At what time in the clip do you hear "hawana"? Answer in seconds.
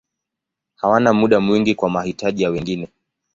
0.75-1.13